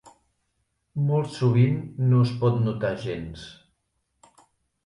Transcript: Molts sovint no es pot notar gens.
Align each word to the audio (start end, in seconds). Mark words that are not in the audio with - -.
Molts 1.09 1.35
sovint 1.41 1.77
no 2.13 2.21
es 2.29 2.33
pot 2.41 2.57
notar 2.65 2.93
gens. 3.07 3.45